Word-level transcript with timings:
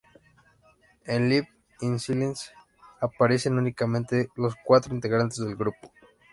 En 1.05 1.29
"Leave 1.29 1.47
in 1.81 1.99
Silence" 1.99 2.49
aparecen 2.99 3.59
únicamente 3.59 4.29
los 4.35 4.55
cuatro 4.65 4.95
integrantes 4.95 5.37
del 5.45 5.55
grupo. 5.55 5.93